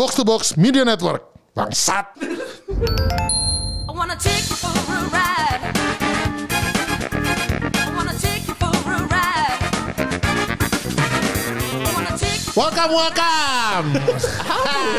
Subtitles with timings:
[0.00, 1.28] Box to Box Media Network.
[1.52, 2.16] Bangsat.
[2.16, 5.60] I wanna take you for a ride.
[12.56, 13.86] Welcome, welcome.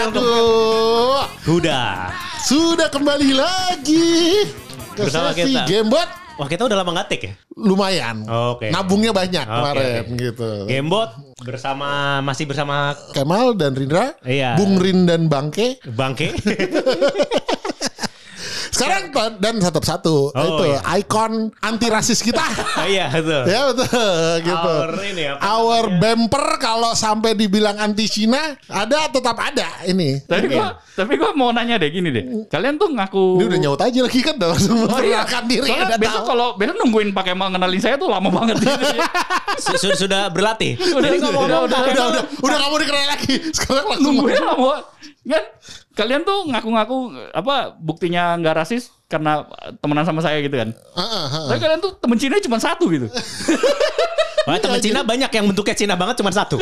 [0.05, 2.13] Aduh, Udah.
[2.46, 4.46] sudah kembali lagi
[4.94, 5.65] ke Bersama sesi kita.
[5.65, 6.21] Gamebot.
[6.35, 7.33] Wah kita udah lama ngetik ya.
[7.53, 8.23] Lumayan.
[8.25, 8.71] Oke.
[8.71, 10.17] Nabungnya banyak Oke, kemarin oke.
[10.17, 10.49] gitu.
[10.65, 11.09] Gamebot
[11.41, 11.89] bersama
[12.21, 14.55] masih bersama Kemal dan Rindra, Iya.
[14.55, 15.77] Bung Rin dan Bangke.
[15.85, 16.31] Bangke.
[18.71, 20.80] Sekarang dan satu-satu Oh, itu iya.
[20.98, 22.39] ikon anti rasis kita.
[22.39, 23.44] Oh, iya betul.
[23.45, 23.88] ya betul
[24.41, 24.71] gitu.
[24.73, 30.23] Our ini apa Our bumper kalau sampai dibilang anti Cina ada tetap ada ini.
[30.23, 32.23] Tapi gua tapi gua mau nanya deh gini deh.
[32.47, 35.85] Kalian tuh ngaku Ini udah nyaut aja lagi kan udah langsung Oh iya, diri Soalnya
[35.85, 39.08] udah besok kalau besok nungguin pakai mengenalin saya tuh lama banget gitu ya.
[39.58, 40.80] Su- su- sudah berlatih.
[40.80, 43.33] Udah, Jadi udah, ngomong-ngomong udah, pakai udah udah udah kamu dikenal lagi.
[43.52, 44.75] Sekarang langsung nungguin lama.
[45.22, 45.44] Kan
[46.02, 46.98] kalian tuh ngaku-ngaku
[47.30, 49.45] apa buktinya nggak rasis karena
[49.78, 50.73] temenan sama saya gitu kan.
[50.98, 51.45] Ah, ah, ah.
[51.53, 53.06] Tapi kalian tuh temen Cina cuma satu gitu.
[54.42, 56.58] Wah, teman Cina banyak yang bentuknya Cina banget cuma satu.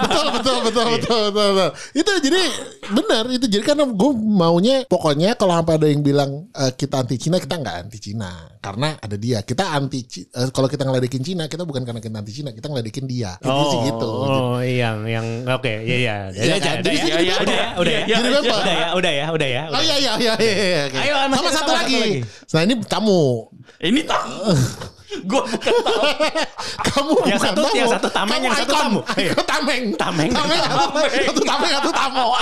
[0.00, 1.68] betul betul betul betul betul, betul.
[1.92, 2.42] Itu jadi
[2.86, 7.16] benar itu jadi karena gue maunya pokoknya kalau sampai ada yang bilang eh, kita anti
[7.18, 11.46] Cina kita nggak anti Cina karena ada dia kita anti eh, kalau kita ngeledekin Cina
[11.46, 15.26] kita bukan karena kita anti Cina kita ngeledekin dia Intinya sih gitu Oh, iya, yang
[15.46, 16.16] oke, iya iya.
[16.30, 18.00] Iya, Udah, jadi- udah, jadi- ya, udah ya, udah ya.
[18.00, 18.56] Iya, Jadi iya, apa?
[18.60, 19.62] Udah ya, udah ya, udah ya.
[19.70, 20.52] Oh iya iya iya iya.
[20.52, 20.98] iya, oke.
[21.00, 22.02] Ayo, sama satu tamu, lagi.
[22.50, 23.20] Nah ini tamu.
[23.80, 24.34] Ini tahu.
[25.20, 26.02] Bukan tahu.
[26.90, 27.76] Kamu Yang bukan satu- tamu.
[27.76, 29.00] yang satu tameng, Kamu yang satu tamu.
[29.04, 29.84] Tameng.
[29.98, 30.30] Tameng.
[30.30, 30.30] Tameng.
[30.32, 31.10] Tameng.
[31.26, 32.26] Satu tameng satu tamu.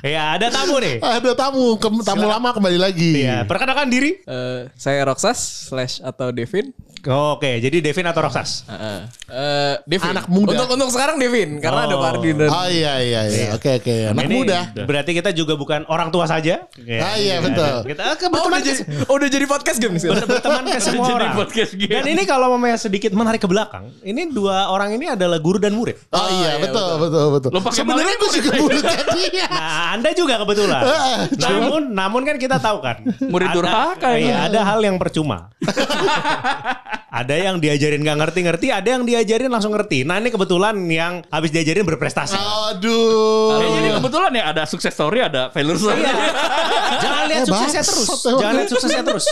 [0.00, 0.96] Iya, ada tamu nih.
[1.20, 3.20] Ada tamu, Kem- tamu lama kembali lagi.
[3.20, 4.16] Iya, perkenalkan diri.
[4.20, 5.36] Eh, saya Roxas
[5.68, 6.72] slash atau Devin.
[7.00, 8.64] Oke, jadi Devin atau Roxas?
[8.66, 10.12] Eh, eh, Devin.
[10.12, 10.52] Anak muda.
[10.54, 12.00] Untuk untuk sekarang Devin karena ada Oh.
[12.00, 13.48] Pardi dan Oh iya iya iya.
[13.52, 13.94] Oke oke.
[14.12, 14.58] Anak Ini muda.
[14.84, 16.68] Berarti kita juga bukan orang tua saja.
[17.00, 17.88] Ah, iya, betul.
[17.88, 20.08] Kita ke Oh, berteman udah jadi, oh, udah jadi podcast game sih.
[20.08, 21.32] ber- berteman ke semua Jadi orang.
[21.34, 21.88] podcast game.
[21.90, 25.72] Dan ini kalau mau sedikit menarik ke belakang, ini dua orang ini adalah guru dan
[25.72, 25.96] murid.
[26.10, 27.50] Oh, iya betul betul betul.
[27.54, 28.82] Pakai Sebenarnya gue juga murid.
[29.16, 29.48] dia.
[29.48, 30.82] Nah, Anda juga kebetulan.
[31.44, 33.02] namun, namun kan kita tahu kan.
[33.26, 34.08] Murid ada- durhaka.
[34.14, 35.50] Iya, ada hal yang percuma.
[37.20, 40.06] ada yang diajarin gak ngerti-ngerti, ada yang diajarin langsung ngerti.
[40.06, 42.38] Nah, ini kebetulan yang habis diajarin berprestasi.
[42.38, 43.58] Aduh.
[43.58, 46.06] Ya, jadi kebetulan ya ada sukses story, ada failure story.
[46.06, 46.14] Iya.
[47.04, 48.08] Jangan lihat Eh, suksesnya terus.
[48.22, 49.26] Jangan lihat suksesnya terus.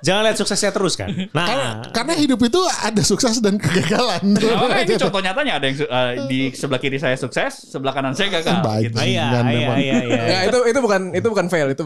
[0.00, 1.08] Jangan lihat suksesnya terus kan.
[1.28, 4.22] Nah, Karena, karena hidup itu ada sukses dan kegagalan.
[4.24, 8.12] Nah, makanya ini contoh nyatanya ada yang eh, di sebelah kiri saya sukses, sebelah kanan
[8.12, 8.62] saya gagal.
[8.62, 8.88] Baik.
[8.88, 8.96] Gitu.
[8.96, 9.76] Ah, iya, iya, memang.
[9.76, 10.22] iya, iya.
[10.24, 11.82] Ya, itu itu bukan itu bukan fail, itu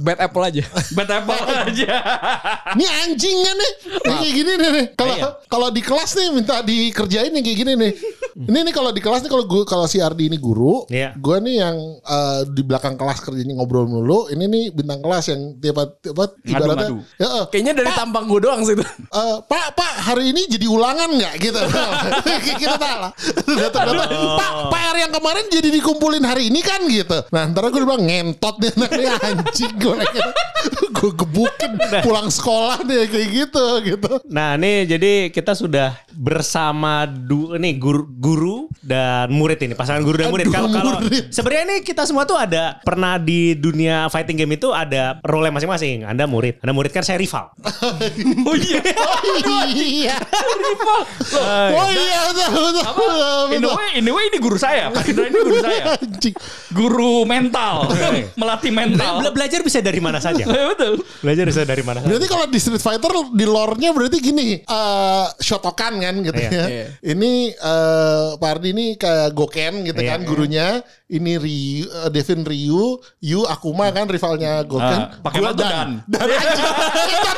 [0.00, 0.62] bad apple aja.
[0.96, 1.94] Bad apple aja.
[2.72, 3.72] Ini anjing kan nih.
[4.02, 4.86] Yang kayak gini nih.
[4.94, 5.28] Kalau Iya.
[5.46, 7.92] kalau di kelas nih minta dikerjain yang kayak gini nih.
[8.32, 11.12] Ini nih kalau di kelas nih kalau gua kalau si Ardi ini guru, Iya.
[11.16, 14.28] gua nih yang eh, di belakang kelas kerjanya ngobrol mulu.
[14.28, 15.92] Ini nih bintang kelas yang tiap apa
[16.42, 16.96] ibaratnya Ngadu-ngadu.
[17.16, 18.80] ya, eh, Kayaknya dari tampang gue doang sih itu.
[19.12, 21.60] Eh, Pak, Pak, hari ini jadi ulangan nggak gitu?
[22.64, 23.12] kita salah.
[23.44, 24.08] Datang-datang,
[24.40, 27.20] Pak, PR yang kemarin jadi dikumpulin hari ini kan gitu.
[27.28, 29.96] Nah, ntar gue bilang ngentot nih anaknya anjing gue.
[30.96, 34.10] gue gebukin pulang sekolah deh kayak gitu gitu.
[34.32, 40.24] Nah, ini jadi kita sudah bersama du, nih guru, guru dan murid ini, pasangan guru
[40.24, 40.48] dan murid.
[40.48, 45.18] Kalau kalau sebenarnya ini kita semua tuh ada pernah di dunia fighting game itu ada
[45.26, 46.06] role masing-masing.
[46.06, 47.41] Anda murid, Anda murid kan saya rival.
[48.48, 48.80] Oh iya.
[49.42, 50.16] Oh iya.
[51.72, 52.82] Oh iya betul betul.
[53.52, 53.72] In the betul.
[53.74, 54.88] way, in the way ini guru saya.
[54.88, 55.84] Pak Indra ini guru saya.
[55.96, 56.34] Anjing.
[56.70, 57.74] Guru mental.
[58.34, 59.14] Melatih mental.
[59.20, 60.44] Bela- belajar bisa dari mana saja.
[60.72, 61.04] Betul.
[61.20, 62.08] Belajar bisa dari mana saja.
[62.08, 66.66] Berarti kalau di Street Fighter di lore-nya berarti gini, eh Shotokan kan gitu Iya, ya.
[66.66, 66.86] iya.
[67.04, 70.68] Ini eh Pak Ardi ini kayak Goken gitu Iya, kan gurunya.
[71.12, 74.96] Ini Ryu, eh, Devin Ryu, Yu Akuma kan rivalnya Goken.
[74.98, 76.00] Ah, pakai Gua batu dan.
[76.08, 76.40] Dan Gua-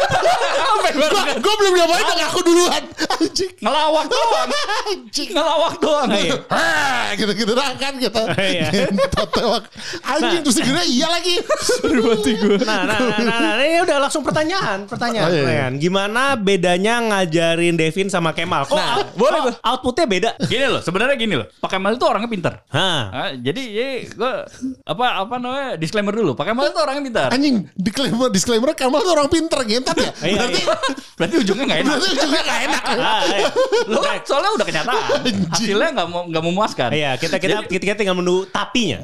[1.34, 2.82] Gua belum nyobain udah ngaku duluan.
[3.14, 3.52] Anjing.
[3.58, 4.48] Ngelawak doang.
[4.86, 5.28] Anjing.
[5.34, 6.08] Ngelawak doang.
[7.14, 8.22] Gitu-gitu dah kan kita.
[8.36, 8.68] Iya.
[8.92, 9.64] Ngentot tewak.
[10.04, 11.34] Anjing terus dikira iya lagi.
[12.64, 15.42] Nah, nah, nah, nah, nah, ini udah langsung pertanyaan, pertanyaan, Oh, iya, iya.
[15.42, 15.72] pertanyaan.
[15.78, 18.64] Gimana bedanya ngajarin Devin sama Kemal?
[18.64, 19.54] Kok, Nah, boleh tuh.
[19.60, 20.30] outputnya beda?
[20.44, 21.46] Gini loh, sebenarnya gini loh.
[21.58, 22.54] Pak Kemal itu orangnya pintar.
[22.70, 23.02] Hah.
[23.10, 24.32] Ah, jadi jadi gue
[24.84, 26.32] apa apa namanya disclaimer dulu.
[26.34, 27.28] Pak Kemal itu orangnya pintar.
[27.32, 29.83] Anjing disclaimer disclaimer Kamal tuh orang pinter gitu.
[29.84, 30.10] Mentat ya.
[30.24, 30.76] Iya, Berarti iya.
[31.14, 31.94] Berarti ujungnya nggak enak.
[31.94, 32.82] berarti juga gak enak.
[32.96, 33.48] Ah, iya.
[33.86, 35.02] Lo kan soalnya udah kenyataan.
[35.52, 36.88] Hasilnya nggak mau nggak memuaskan.
[36.90, 38.98] Iya, kita kita kita, kita tinggal menunggu tapinya.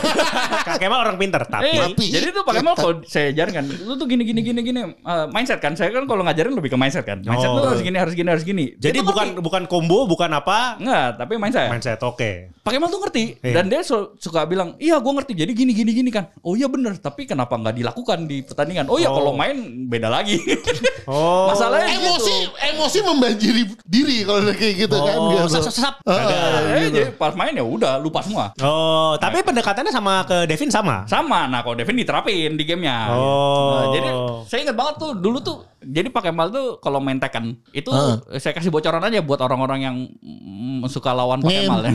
[0.66, 3.64] Kak Kemal orang pinter, tapi Eh, Tapi- jadi tuh Pak Kemal kalau saya ajarin kan,
[3.66, 5.74] lu tuh gini gini gini gini Eh, mindset kan.
[5.74, 7.18] Saya kan kalau ngajarin lebih ke mindset kan.
[7.20, 7.58] Mindset Oh.
[7.58, 8.64] tuh harus gini harus gini harus gini.
[8.76, 10.76] jadi bukan bukan combo, bukan apa?
[10.76, 11.68] enggak, tapi mindset.
[11.68, 12.52] Mindset, oke.
[12.60, 13.54] Pak Kemal tuh ngerti Iya.
[13.54, 15.32] dan dia su- suka bilang, "Iya, gua ngerti.
[15.34, 18.86] Jadi gini gini gini kan." Oh iya bener, tapi kenapa nggak dilakukan di pertandingan?
[18.86, 19.16] Oh iya Oh.
[19.16, 19.56] kalau main
[19.86, 20.19] beda lagi.
[21.10, 21.50] Oh.
[21.50, 22.54] Masalahnya Emosi gitu.
[22.70, 25.16] emosi membanjiri diri kalau udah kayak gitu kan.
[25.18, 25.58] Oh, gitu.
[25.58, 28.54] sap, sap, jadi pas main ya udah lupa semua.
[28.62, 31.02] Oh, tapi pendekatannya sama ke Devin sama.
[31.10, 33.10] Sama, nah kalau Devin diterapin di gamenya.
[33.10, 33.74] Oh.
[33.74, 34.08] Nah, jadi
[34.46, 38.20] saya ingat banget tuh dulu tuh, jadi Pak Kemal tuh kalau main Tekken itu Ah.
[38.36, 41.64] saya kasih bocoran aja buat orang-orang yang mm, suka lawan Pak Ngem.
[41.64, 41.80] Kemal.
[41.82, 41.92] ya.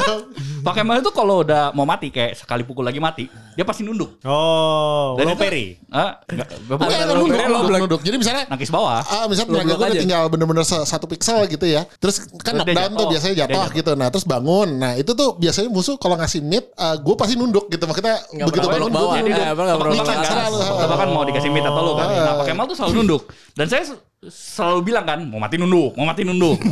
[0.66, 4.18] Pak Kemal itu kalau udah mau mati kayak sekali pukul lagi mati, dia pasti nunduk.
[4.22, 5.78] Oh, Dan low peri.
[5.88, 6.18] Ah,
[6.66, 6.88] bukan.
[6.88, 8.00] emang nunduk, Lo nunduk, nunduk.
[8.02, 9.00] Jadi misalnya Nangkis bawah.
[9.00, 11.86] Ah, misalnya tenaga Lo gue udah tinggal bener-bener satu pixel gitu ya.
[11.96, 13.76] Terus kan Terus knockdown tuh biasanya jatuh jatuh.
[13.76, 13.90] gitu.
[13.94, 14.68] Nah terus bangun.
[14.76, 17.84] Nah itu tuh biasanya musuh kalau ngasih mid, gue pasti nunduk gitu.
[17.84, 19.08] Makanya Nggak begitu bangun gue nunduk.
[19.08, 20.52] kan, atas.
[20.58, 22.06] tebak-tebakan mau dikasih meat atau lo kan.
[22.08, 22.16] Ah.
[22.18, 23.17] Nah, Pak Kemal tuh selalu nunduk.
[23.54, 23.84] Dan saya
[24.26, 26.58] selalu bilang kan, mau mati nunduk, mau mati nunduk.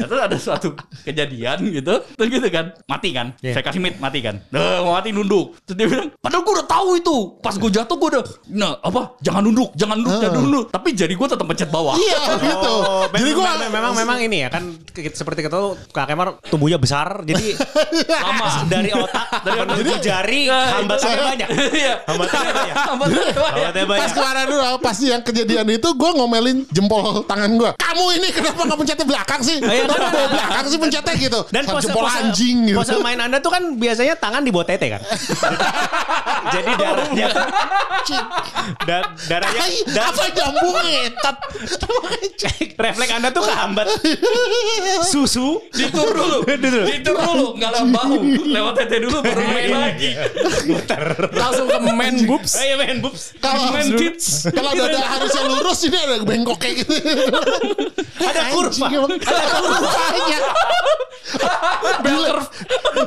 [0.00, 0.68] Nah, terus ada suatu
[1.04, 3.36] kejadian gitu, terus gitu kan, mati kan.
[3.44, 3.54] Iya.
[3.54, 4.40] Saya kasih meat, mati kan.
[4.50, 5.54] Nah, mau mati nunduk.
[5.62, 7.16] Terus dia bilang, padahal gue udah tahu itu.
[7.38, 10.64] Pas gue jatuh gue udah, nah apa, jangan nunduk, jangan nunduk, jangan nunduk.
[10.72, 11.94] Tapi jari gue tetap pencet bawah.
[11.94, 12.74] Iya gitu.
[12.80, 15.58] Oh, Jadi gue memang, memang memang ini ya kan seperti kita
[15.94, 17.54] Kak Kemar tubuhnya besar jadi
[18.24, 18.66] Lama.
[18.66, 21.48] dari otak dari menuju jari hambatannya banyak.
[21.70, 21.94] Iya.
[22.08, 22.74] Hambatannya banyak.
[22.74, 23.54] Hambatannya banyak.
[23.54, 24.02] Hambatannya banyak.
[24.02, 27.70] Pas kemarin dulu pas yang kejadian itu gue ngomelin jempol tangan gue.
[27.76, 29.56] Kamu ini kenapa nggak pencetnya belakang sih?
[29.60, 30.00] Iya, kan?
[30.00, 31.40] Kenapa belakang sih pencetnya gitu?
[31.52, 32.76] Dan pose, jempol pose, anjing gitu.
[32.80, 35.02] pose main Anda tuh kan biasanya tangan di bawah tete kan.
[36.54, 37.28] Jadi darahnya
[38.88, 38.96] da,
[39.28, 41.36] darahnya da- apa jambung ngetat?
[42.80, 43.86] refleks Anda tuh kehambat
[45.04, 46.38] susu Ditur dulu.
[46.48, 47.46] Ditur dulu.
[47.60, 48.16] Nggak lewat bahu.
[48.48, 50.10] Lewat tete dulu baru main lagi.
[51.36, 52.52] Langsung ke man boobs.
[52.56, 53.36] Ayo main boobs.
[53.40, 54.46] Kalau Man tits.
[54.50, 56.92] kalau dada harusnya lurus ini ada bengkok kayak gitu.
[58.20, 58.86] Ada kurva.
[58.86, 60.38] Ada kurvanya.
[62.00, 62.32] Delay,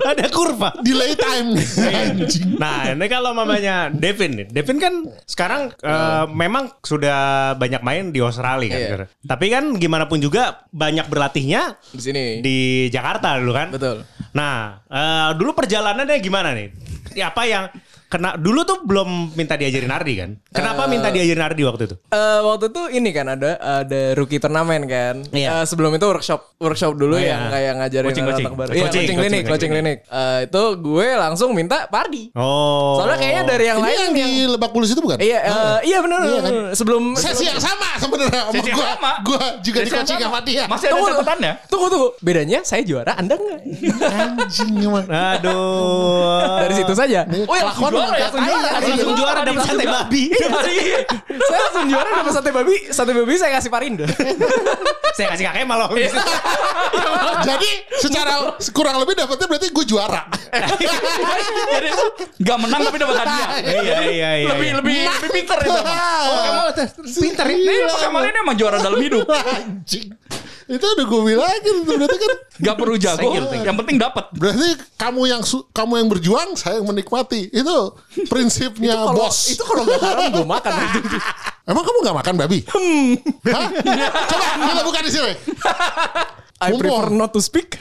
[0.04, 0.70] Ada kurva.
[0.82, 1.50] delay time.
[1.78, 2.56] Anjing.
[2.56, 4.48] Nah, ini kalau mamanya Devin nih.
[4.50, 4.94] Devin kan
[5.28, 8.80] sekarang eh, memang sudah banyak main di Australia kan.
[8.80, 9.06] Iya.
[9.28, 12.24] Tapi kan gimana pun juga banyak berlatihnya Di sini.
[12.40, 12.58] di
[12.90, 13.68] Jakarta dulu kan.
[13.74, 14.08] Betul.
[14.34, 16.70] Nah, eh, dulu perjalanannya gimana nih?
[17.14, 17.70] Ya, apa yang
[18.14, 20.30] kena dulu tuh belum minta diajarin Ardi kan?
[20.48, 21.96] Kenapa Eh, minta diajarin Ardi waktu itu?
[22.08, 25.26] Eh, waktu itu ini kan ada ada rookie turnamen kan.
[25.30, 25.50] Iya.
[25.52, 27.34] Eh, sebelum itu workshop workshop dulu Oh, iya.
[27.34, 28.54] yang kayak ngajarin Coaching, anak-anak coaching.
[28.54, 28.70] baru.
[28.70, 29.98] Coaching, Iya, coaching, coaching, klinik, coaching coaching klinik.
[30.06, 32.24] Eh, itu gue langsung minta Pardi.
[32.34, 33.00] Oh.
[33.00, 35.18] Soalnya kayaknya dari yang Ini lain yang di Lebak Bulus itu bukan?
[35.18, 36.20] Iya, eh, iya benar.
[36.22, 36.54] Iya kan?
[36.74, 38.88] Sebelum Sesi yang sama sebenarnya sama Sesi yang gua.
[38.94, 39.12] sama.
[39.24, 40.40] Gua juga di Sesi yang coaching sama.
[40.44, 40.64] dia.
[40.68, 41.54] Masih ada catatannya.
[41.66, 42.10] Tunggu tunggu.
[42.20, 43.60] Bedanya saya juara, Anda enggak.
[44.04, 45.06] Anjing emang.
[45.08, 46.60] Aduh.
[46.62, 47.20] Dari situ saja.
[47.46, 48.70] Oh ya Kelakuan juara ya, langsung juara.
[48.84, 50.24] Langsung juara dapat sate babi.
[50.34, 50.50] Iya.
[51.50, 52.76] saya langsung juara dapat sate babi.
[52.92, 54.06] Sate babi saya kasih Parindo.
[55.14, 55.94] Saya kasih kakek malah.
[57.50, 57.70] Jadi
[58.02, 60.26] secara kurang lebih dapetnya berarti gue juara.
[60.50, 60.90] Jadi
[62.42, 63.50] nggak menang tapi dapat hadiah.
[63.62, 64.50] Iya iya iya.
[64.58, 64.78] Lebih iya.
[64.82, 65.70] lebih lebih pinter itu.
[65.70, 66.68] Oh, Kemal
[67.06, 67.56] pinter ya.
[67.62, 69.30] Ini Pak Kemal ini emang juara dalam hidup.
[69.30, 70.18] Anjing.
[70.66, 74.32] Itu udah gue bilangin berarti kan Gak perlu jago, yang penting dapat.
[74.32, 77.50] berarti kamu yang su- kamu yang berjuang saya yang menikmati.
[77.50, 79.38] Itu prinsipnya Kalau- bos.
[79.50, 80.72] Itu kalau nggak haram gue makan.
[81.70, 82.60] Emang kamu nggak makan babi?
[82.64, 83.68] Hah?
[84.26, 85.34] Coba kita buka di sini.
[86.64, 86.80] I Mumpung.
[86.80, 87.76] prefer not to speak.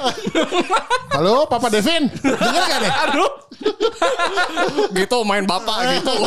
[1.08, 2.11] Halo, Papa Devin.
[2.11, 2.93] Dengar gak nih?
[3.06, 3.31] Aduh.
[4.91, 6.15] gitu main bapak gitu.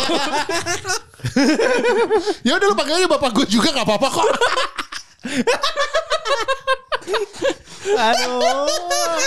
[2.43, 4.27] Ya udah lu panggil aja bapak gue juga nggak apa-apa kok.
[7.85, 8.41] Aduh.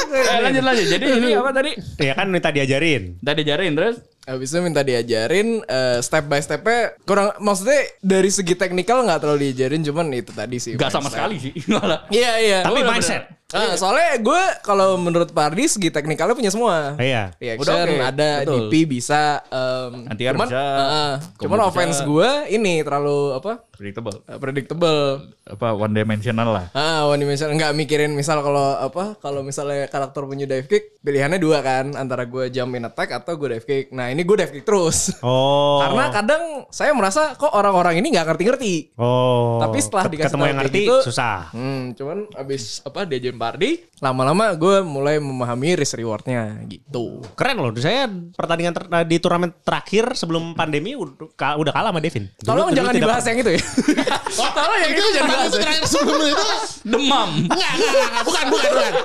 [0.08, 0.86] Eh, lanjut lanjut.
[0.90, 1.72] Jadi ini apa tadi?
[2.02, 3.16] Ya kan minta diajarin.
[3.22, 3.96] Tadi ajarin terus.
[4.28, 9.48] Habis itu minta diajarin eh, step by stepnya kurang maksudnya dari segi teknikal nggak terlalu
[9.48, 10.76] diajarin cuman itu tadi sih.
[10.76, 11.16] Gak sama mindset.
[11.16, 11.52] sekali sih.
[12.18, 12.58] Iya iya.
[12.60, 12.92] Tapi bener-bener.
[12.92, 13.22] mindset.
[13.48, 17.00] Ah, soalnya gue kalau menurut Pak Ardi segi teknikalnya punya semua.
[17.00, 17.32] Iya.
[17.40, 18.68] Reaction Udah oke, ada, betul.
[18.68, 23.64] DP bisa, um, Anti-air cuman, bisa, ah, cuman offense gue ini terlalu apa?
[23.72, 24.20] Predictable.
[24.28, 25.00] eh, predictable.
[25.48, 26.66] Apa one dimensional lah.
[26.76, 29.16] Ah, one dimension nggak mikirin misal kalau apa?
[29.16, 33.32] Kalau misalnya karakter punya dive kick, pilihannya dua kan, antara gue jump in attack atau
[33.40, 33.96] gue dive kick.
[33.96, 35.16] Nah ini gue dive kick terus.
[35.24, 35.80] Oh.
[35.80, 38.92] Karena kadang saya merasa kok orang-orang ini nggak ngerti-ngerti.
[39.00, 39.56] Oh.
[39.62, 41.48] Tapi setelah dikasih ketemu yang ngerti gitu, susah.
[41.56, 47.22] Hmm, cuman abis apa diajar Bardi, lama-lama gue mulai memahami risk rewardnya gitu.
[47.32, 47.70] Keren loh.
[47.72, 48.04] Saya
[48.34, 52.26] pertandingan ter- di turnamen terakhir sebelum pandemi udah, ka- udah kalah sama Devin.
[52.34, 53.62] Dulu- Tolong dulu jangan dibahas yang itu ya.
[54.58, 55.46] Tolong yang itu jangan dibahas.
[55.46, 55.62] itu ya.
[55.62, 56.44] terakhir sebelum itu
[56.84, 57.30] Demam.
[57.46, 58.92] enggak, enggak, enggak, bukan, bukan, bukan.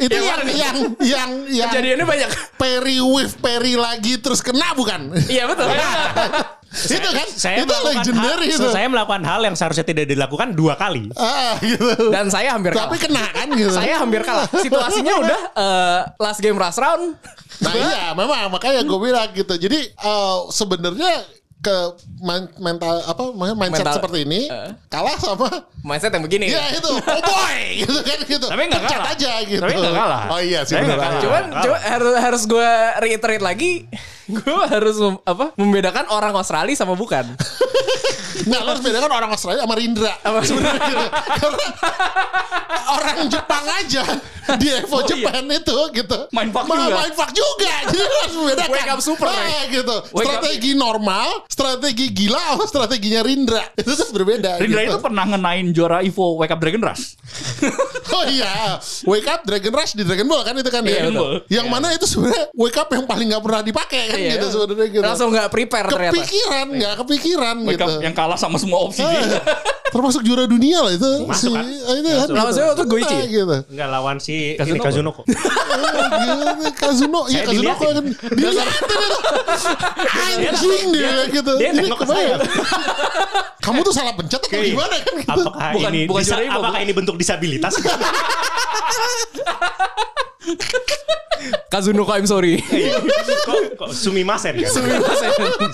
[0.00, 2.28] Itu yang yang yang yang Kejadiannya banyak.
[2.56, 5.12] Perry with Perry lagi terus kena bukan?
[5.28, 5.68] Iya betul.
[6.70, 8.68] Itu kan Saya itu melakukan legendary hal, itu.
[8.70, 11.10] Saya melakukan hal yang seharusnya tidak dilakukan dua kali.
[11.18, 12.14] Ah, gitu.
[12.14, 12.86] Dan saya hampir kalah.
[12.86, 13.70] Tapi kena kan gitu.
[13.74, 14.46] Saya hampir kalah.
[14.46, 17.18] Situasinya udah eh, last game last round.
[17.60, 19.54] Nah iya memang makanya gue bilang gitu.
[19.56, 21.26] Jadi eh, sebenarnya
[21.60, 21.76] ke
[22.24, 24.72] men- mental apa mindset Mental- seperti ini Eh.
[24.88, 25.44] kalah sama
[25.80, 26.48] Mindset yang begini.
[26.48, 28.46] ya itu oh boy gitu kan gitu.
[28.48, 29.12] Tapi nggak kalah.
[29.12, 29.60] aja gitu.
[29.60, 30.22] Tapi nggak kalah.
[30.32, 31.20] Oh iya sih benar.
[31.20, 31.60] Cuman, Kalah.
[31.60, 32.70] cuman harus harus gue
[33.02, 33.84] reiterate lagi,
[34.32, 37.26] gue harus mem- apa membedakan orang Australia sama bukan.
[38.40, 40.12] Nah lo harus bedakan orang Australia sama Rindra.
[40.18, 41.06] Apa sebenarnya?
[41.30, 41.66] Karena
[42.90, 44.02] orang Jepang aja
[44.50, 45.08] di Evo Oh, iya.
[45.12, 46.18] Jepang itu gitu.
[46.30, 46.96] Main fuck Ma- juga.
[46.96, 47.72] Main fuck juga.
[47.86, 48.70] Jadi lo harus membedakan.
[48.72, 49.70] Wake up super, Ah, Ray.
[49.72, 49.96] gitu.
[50.10, 50.40] Wake up.
[50.40, 53.62] strategi normal, strategi gila sama strateginya Rindra.
[53.74, 54.56] Itu tuh berbeda.
[54.56, 54.90] Rindra gitu.
[54.90, 57.04] itu pernah ngenain juara Evo Wake Up Dragon Rush.
[58.10, 58.74] Oh iya,
[59.06, 61.06] wake up Dragon Rush di Dragon Ball kan itu kan ya.
[61.08, 61.46] Ball.
[61.46, 64.32] Yang mana itu sebenarnya wake up yang paling nggak pernah dipakai kan Iya.
[64.36, 65.02] gitu sebenarnya gitu.
[65.02, 66.12] Langsung nggak prepare ternyata.
[66.14, 67.92] kepikiran, nggak kepikiran Wake gitu.
[68.04, 69.00] Yang kalah sama semua opsi.
[69.00, 69.40] Ah,
[69.90, 71.10] termasuk juara dunia lah itu.
[71.24, 71.64] Masuk, kan?
[71.66, 72.28] ah, itu kan.
[72.30, 73.16] Lawan siapa tuh, Goichi?
[73.16, 73.56] Ah, gitu.
[73.66, 74.76] Enggak lawan si Kazunoko.
[74.76, 75.22] ini Kazunoko.
[76.70, 77.94] Kazuno, iya Saya Kazuno diliatin.
[77.94, 79.18] kan dilihatin itu.
[80.20, 81.52] Anjing dia gitu.
[81.58, 82.36] Dia nengok ke saya.
[82.36, 82.40] kebayang.
[83.60, 85.30] Kamu tuh salah pencet atau gimana kan gitu.
[85.30, 87.74] Apakah Bukan- ini apakah ini bentuk disabilitas?
[91.72, 92.60] Kazunoka I'm sorry.
[92.60, 94.68] kok, kok sumimasen kan?
[94.68, 95.30] Sumimasen.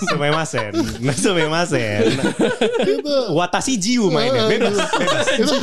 [0.07, 0.71] Sumimasen.
[1.03, 2.01] Nah, sumimasen.
[2.87, 3.15] Gitu.
[3.35, 4.47] Watashi jiu mainnya.
[4.47, 4.79] Bebas.
[4.79, 5.25] Bebas.
[5.35, 5.53] itu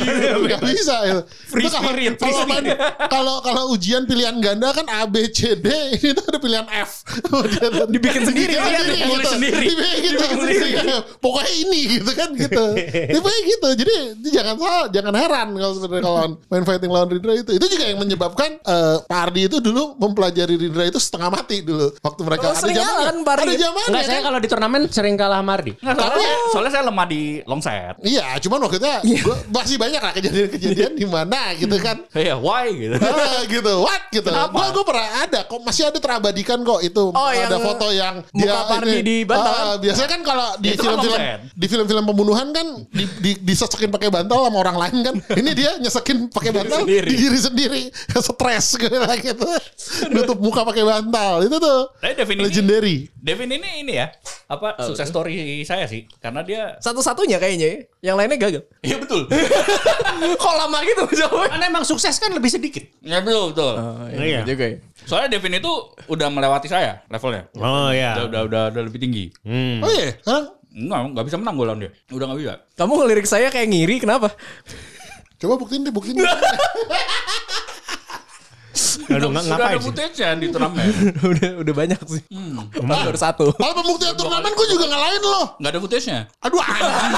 [0.45, 1.21] nggak bisa itu.
[1.49, 2.65] Free spirit, kalau main
[3.09, 7.01] kalau kalau ujian pilihan ganda kan A B C D ini tuh ada pilihan F
[7.93, 9.29] Dibikin sendiri, Dibikin iya, sendiri, gitu.
[9.31, 9.65] sendiri.
[9.71, 10.97] Dibikin gitu.
[11.17, 13.93] pokoknya ini gitu kan gitu Ini pokoknya gitu jadi
[14.35, 16.19] jangan salah jangan heran kalau sebenarnya kalau
[16.51, 20.55] main fighting lawan Rindra itu itu juga yang menyebabkan eh, Pak Ardi itu dulu mempelajari
[20.55, 24.19] Rindra itu setengah mati dulu waktu mereka Oh, ada zamannya kan, ada zamannya Enggak, saya
[24.21, 24.25] kan?
[24.29, 25.71] kalau di turnamen sering kalah sama Ardi.
[25.75, 27.95] Nggak, soalnya, saya, soalnya saya lemah di long set.
[28.05, 28.89] Iya, cuman waktu itu
[29.25, 31.97] gua masih banyak lah kejadian-kejadian di mana gitu kan.
[32.15, 32.95] Iya, why gitu.
[33.01, 34.29] Ah, gitu, what gitu.
[34.29, 34.53] Kenapa?
[34.55, 37.03] Gua gua pernah ada kok masih ada terabadikan kok itu.
[37.11, 39.65] Oh, ada yang foto yang muka Pardi di bantal kan?
[39.65, 41.19] Ah, biasanya kan kalau di kan film-film
[41.55, 45.15] di film-film pembunuhan kan di, di disesekin pakai bantal sama orang lain kan.
[45.35, 47.07] Ini dia nyesekin pakai bantal sendiri.
[47.09, 47.81] di diri sendiri.
[48.25, 49.45] Stres lah gitu.
[50.09, 51.41] Nutup muka pakai bantal.
[51.41, 52.97] Itu tuh Tapi Devin ini- legendary.
[53.15, 54.13] Devin ini ini ya,
[54.45, 57.77] apa sukses story saya sih, karena dia Satu-satunya kayaknya ya.
[58.05, 58.63] Yang lainnya gagal.
[58.81, 59.25] Iya betul.
[60.43, 61.49] Kok lama gitu jawabnya?
[61.49, 62.85] Karena emang sukses kan lebih sedikit.
[63.01, 63.73] Ya betul betul.
[64.13, 64.41] Iya.
[64.43, 64.77] juga ya.
[65.05, 65.71] Soalnya Devin itu
[66.05, 67.49] udah melewati saya levelnya.
[67.55, 68.11] Oh Udah, iya.
[68.21, 69.29] udah udah udah lebih tinggi.
[69.41, 69.81] Hmm.
[69.81, 71.91] Oh iya, sekarang Enggak, enggak bisa menang gue lawan dia.
[72.11, 72.53] Udah enggak bisa.
[72.75, 74.27] Kamu ngelirik saya kayak ngiri, kenapa?
[75.35, 76.19] coba buktiin deh, buktiin.
[76.19, 76.27] deh.
[79.05, 80.85] Aduh, Sudah ngapain ada footage-nya di turnamen.
[81.31, 82.23] udah udah banyak sih.
[82.81, 83.45] Baru satu.
[83.53, 85.45] Kalau pembuktian turnamen gue juga ngalahin loh.
[85.61, 86.19] Enggak ada footage-nya.
[86.41, 87.13] Aduh anjing.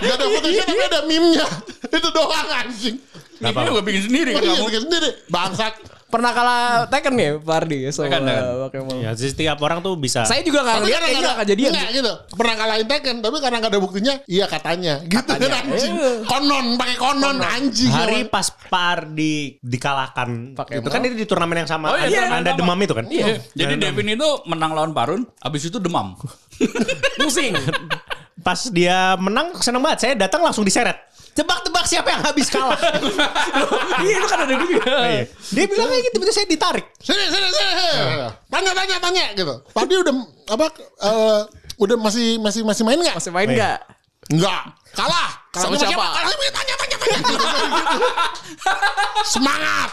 [0.00, 1.46] Gak ada fotonya tapi ada meme-nya.
[1.84, 2.96] Itu doang anjing.
[3.40, 4.66] Ini gue bikin sendiri kan Iya kamu.
[4.68, 5.08] bikin sendiri.
[5.28, 5.74] Bangsat.
[6.10, 8.42] Pernah kalah Tekken ya, Ardi ya, sama Tekken.
[8.66, 8.94] Pokemon.
[8.98, 10.26] Ya, jadi setiap orang tuh bisa.
[10.26, 11.70] Saya juga nggak Tapi ngeliat karena kayaknya nggak nggak kejadian.
[11.70, 12.12] Enggak gitu.
[12.34, 14.94] Pernah kalahin Tekken tapi karena gak ada buktinya, iya katanya.
[15.06, 15.94] Gitu kan anjing.
[15.94, 16.16] Eh.
[16.26, 17.90] Konon, pakai konon anjing.
[17.94, 22.06] Hari pas Pak Ardi dikalahkan Pakai itu kan itu di turnamen yang sama Oh, iya,
[22.06, 23.38] anda, iya, anda demam itu kan Iya.
[23.54, 26.18] Jadi Devin itu menang lawan Parun, habis itu demam.
[27.20, 27.54] Pusing.
[28.40, 32.76] pas dia menang seneng banget saya datang langsung diseret tebak-tebak siapa yang habis kalah
[34.04, 34.82] Iya itu kan ada juga.
[35.06, 35.22] Iya.
[35.54, 37.74] dia bilang kayak gitu tiba-tiba saya ditarik Sini, sini, sini.
[38.50, 39.54] Tanya, tanya, tanya gitu.
[39.70, 40.14] Padi udah
[40.50, 41.40] apa eh,
[41.80, 43.16] udah masih masih masih main nggak?
[43.16, 43.78] Masih main nggak?
[44.30, 44.62] Enggak.
[44.94, 45.30] Kalah.
[45.50, 46.06] Kalah Sama siapa?
[46.06, 47.18] Kalah sama tanya, tanya, tanya.
[49.34, 49.90] Semangat.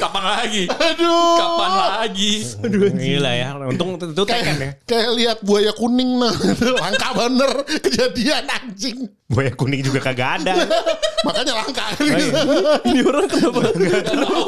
[0.00, 0.62] Kapan lagi?
[0.68, 1.36] Aduh.
[1.36, 1.70] Kapan
[2.00, 2.32] lagi?
[2.94, 6.32] gila ya untung itu, Tekken ya Kayak, kayak lihat buaya kuning nah.
[6.80, 8.98] langka bener kejadian anjing.
[9.28, 10.54] buaya kuning juga kagak ada
[11.24, 11.86] Makanya langka.
[12.84, 13.60] Ini orang kenapa?
[13.72, 14.44] Gue gak tahu.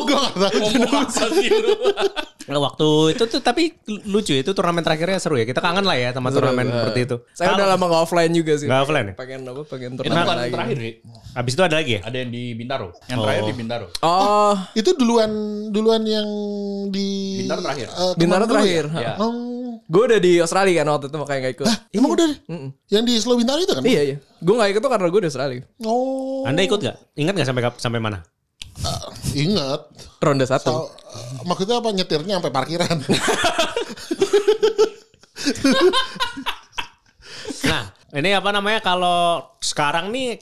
[2.47, 3.75] Nah, waktu itu tuh tapi
[4.07, 7.17] lucu ya, itu turnamen terakhirnya seru ya kita kangen lah ya sama turnamen seperti itu
[7.35, 8.71] Saya udah lama nggak offline juga sih.
[8.71, 9.15] Nggak offline ya?
[9.19, 9.63] Pengen apa?
[9.67, 10.53] Pengen Itu turnamen bukan lagi.
[10.55, 10.93] terakhir sih.
[11.35, 12.89] habis itu ada lagi ya Ada yang di Bintaro.
[13.05, 13.87] Yang terakhir di Bintaro.
[14.01, 15.31] Oh, Itu duluan
[15.69, 16.27] duluan yang
[16.89, 17.09] di
[17.43, 17.87] Bintaro terakhir.
[17.91, 18.85] eh, Bintaro dulu terakhir.
[18.89, 19.01] ya?
[19.03, 19.13] Ya.
[19.19, 19.33] Oh,
[19.87, 21.67] Gue udah di Australia kan waktu itu makanya gak ikut.
[21.93, 22.39] Emang udah deh?
[22.89, 23.83] Yang di Slow Bintaro itu kan?
[23.85, 24.17] Iya iya.
[24.41, 25.63] Gue gak ikut tuh karena gue di Australia.
[25.85, 26.97] Oh, Anda ikut gak?
[27.15, 28.21] Ingat gak sampai sampai mana?
[29.37, 29.81] ingat.
[30.21, 30.69] Ronde satu.
[30.69, 30.77] So,
[31.13, 32.97] eh, maksudnya apa nyetirnya sampai parkiran?
[37.67, 40.39] Nah, ini apa namanya kalau sekarang nih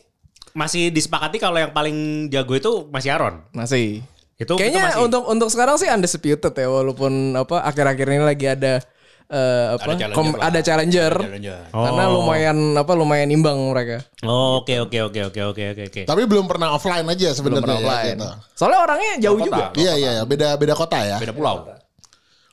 [0.55, 3.43] masih disepakati kalau yang paling jago itu masih Aaron.
[3.51, 4.05] Masih.
[4.35, 5.05] Itu Kayaknya itu masih.
[5.07, 8.83] untuk untuk sekarang sih undisputed ya walaupun apa akhir-akhir ini lagi ada
[9.27, 10.47] eh, apa Ada challenger kom- lah.
[10.47, 11.13] ada challenger.
[11.17, 11.61] Challenger.
[11.71, 12.13] Karena Oh.
[12.17, 14.05] lumayan apa lumayan imbang mereka.
[14.23, 16.03] Oh, Oke oke oke oke oke oke oke.
[16.05, 17.63] Tapi belum pernah offline aja Belum sebenarnya.
[17.63, 18.17] pernah ya, offline.
[18.17, 18.29] gitu.
[18.55, 19.47] Soalnya orangnya jauh Kota.
[19.47, 19.65] juga.
[19.75, 20.23] Iya iya, iya.
[20.23, 21.17] beda beda kota ya.
[21.19, 21.57] Beda pulau.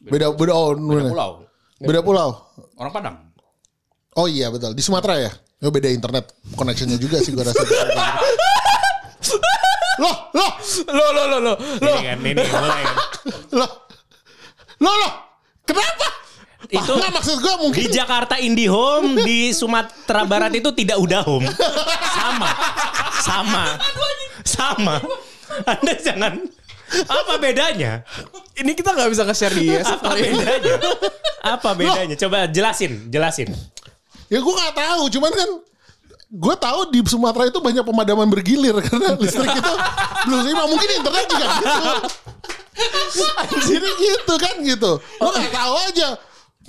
[0.01, 1.31] Beda beda oh, Beda beda pulau.
[1.77, 2.29] Beda pulau.
[2.75, 3.15] Orang Padang.
[4.13, 5.31] Oh iya betul di Sumatera ya.
[5.59, 7.61] Oh, beda internet connectionnya juga sih gue rasa.
[9.97, 10.51] loh loh
[10.87, 11.53] Lo lo lo lo.
[11.77, 12.97] Ini kan ini mulai kan.
[13.53, 13.71] loh
[14.79, 15.11] loh loh.
[15.61, 16.07] Kenapa?
[16.71, 21.43] Itu Nggak, maksud gue mungkin di Jakarta IndiHome di Sumatera Barat itu tidak udah home.
[22.15, 22.49] Sama.
[23.19, 23.65] Sama.
[24.47, 24.95] Sama.
[25.67, 26.33] Anda jangan
[27.07, 28.03] apa bedanya?
[28.55, 30.75] Ini kita nggak bisa nge-share di ISF Apa bedanya?
[31.43, 32.15] Apa bedanya?
[32.15, 33.51] Coba jelasin, jelasin.
[34.31, 35.49] Ya gue nggak tahu, cuman kan
[36.31, 39.73] gue tahu di Sumatera itu banyak pemadaman bergilir karena listrik itu
[40.23, 40.67] belum seimbang.
[40.71, 41.93] Mungkin internet juga gitu.
[43.75, 44.91] Jadi gitu kan gitu.
[45.19, 46.09] Lo nggak tahu aja.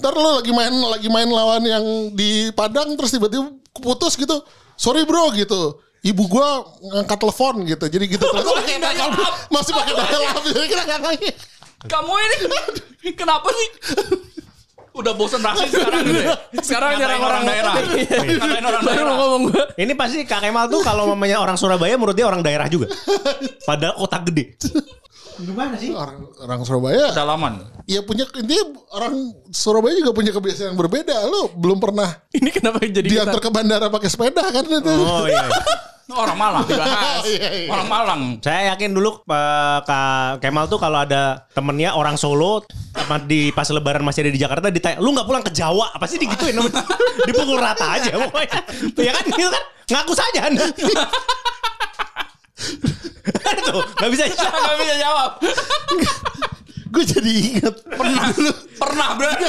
[0.01, 1.85] Ntar lo lagi main lagi main lawan yang
[2.17, 4.41] di Padang terus tiba-tiba putus gitu.
[4.77, 5.81] Sorry bro gitu.
[6.03, 7.85] Ibu gua ngangkat telepon gitu.
[7.87, 8.27] Jadi gitu.
[8.27, 9.05] Terus pakai daya
[9.53, 10.43] masih pakai daya lap.
[10.43, 11.29] Jadi kita nggak ngerti.
[11.87, 12.37] Kamu ini
[13.21, 13.69] kenapa sih?
[14.93, 16.37] Udah bosan rasis sekarang gitu ya?
[16.61, 17.75] Sekarang nyerang orang daerah.
[17.81, 19.15] Ngatain orang daerah.
[19.17, 19.63] ngomong gue.
[19.81, 22.93] Ini pasti Kak Kemal tuh kalau mamanya orang Surabaya menurut dia orang daerah juga.
[23.69, 24.53] Padahal kota gede.
[25.39, 25.91] Gimana sih?
[25.93, 27.55] Orang, orang Surabaya Dalaman.
[27.85, 29.15] ya punya intinya orang
[29.49, 31.17] Surabaya juga punya kebiasaan yang berbeda.
[31.27, 33.29] Lo belum pernah Ini kenapa jadi kita?
[33.29, 34.93] diantar ke bandara pakai sepeda kan itu.
[34.93, 35.49] Oh iya.
[36.13, 37.25] Orang Malang dibahas.
[37.31, 37.69] Iya, iya.
[37.73, 38.21] Orang Malang.
[38.45, 42.61] Saya yakin dulu eh, Kak Kemal tuh kalau ada temennya orang Solo
[42.93, 46.05] apa di pas lebaran masih ada di Jakarta ditanya, "Lu nggak pulang ke Jawa?" Apa
[46.05, 46.85] sih digituin namanya?
[47.25, 48.61] Dipukul rata aja pokoknya.
[48.99, 49.65] ya kan gitu kan?
[49.89, 50.65] Ngaku saja Anda.
[53.61, 54.61] Tuh, nggak bisa jawab.
[54.73, 55.31] Gak bisa jawab.
[56.93, 58.27] gue jadi inget Pernah.
[58.77, 59.49] Pernah berarti.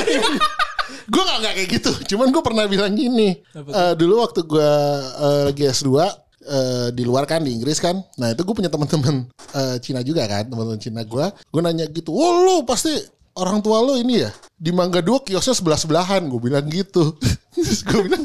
[1.04, 1.92] gue gak, nggak kayak gitu.
[2.16, 3.36] Cuman gue pernah bilang gini.
[3.54, 4.72] Eh, dulu waktu gue
[5.20, 8.00] eh, lagi S2 eh, di luar kan di Inggris kan.
[8.16, 11.26] Nah itu gue punya teman-teman eh, Cina juga kan teman-teman Cina gue.
[11.52, 12.96] Gue nanya gitu oh lu pasti
[13.36, 14.32] orang tua lu ini ya?
[14.56, 17.20] Di Mangga Dua kiosnya sebelah sebelahan gue bilang gitu.
[17.60, 18.24] Terus gue bilang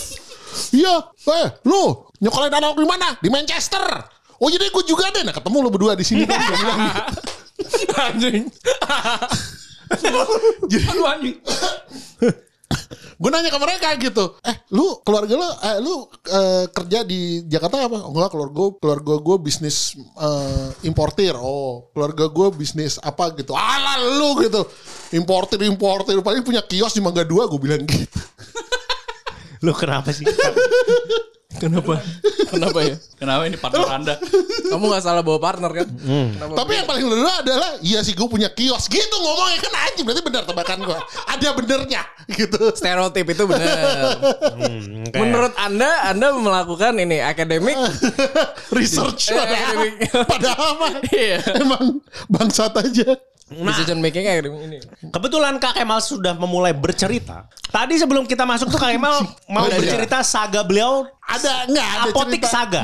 [0.74, 3.08] iya eh lu nyokolain anak di mana?
[3.22, 3.86] Di Manchester
[4.40, 6.40] Oh jadi gue juga deh, nah ketemu lu berdua di sini kan.
[6.40, 6.64] Gitu.
[8.08, 8.44] Anjing.
[9.90, 11.36] Aduh anjing.
[13.20, 17.84] gue nanya ke mereka gitu eh lu keluarga lu eh, lu eh, kerja di Jakarta
[17.84, 23.36] apa oh, enggak keluarga gue keluarga gue bisnis eh, importir oh keluarga gue bisnis apa
[23.36, 24.64] gitu alah lu gitu
[25.12, 28.20] importir importir paling punya kios di Mangga Dua gue bilang gitu
[29.60, 30.24] Lu kenapa sih?
[31.60, 32.00] Kenapa?
[32.48, 32.96] Kenapa ya?
[33.14, 34.14] Kenapa ini partner Anda?
[34.64, 35.88] Kamu gak salah bawa partner kan?
[35.92, 36.54] Kenapa?
[36.56, 40.22] tapi yang paling lucu adalah iya sih gue punya kios gitu ngomongnya kan anjing berarti
[40.22, 43.68] benar tebakan gue ada benernya gitu stereotip itu benar.
[44.50, 47.76] Hmm, kayak- Menurut Anda, Anda melakukan ini akademik
[48.76, 51.38] research Eh, padahal mah Iya.
[51.56, 53.14] emang bangsat aja
[53.50, 54.78] decision making akademik ini.
[55.10, 57.50] Kebetulan Kak Kemal sudah memulai bercerita.
[57.70, 62.10] Tadi sebelum kita masuk tuh Kak Kemal mau Ada, bercerita saga beliau ada nggak ada
[62.10, 62.50] Apotik cerita.
[62.50, 62.82] Saga.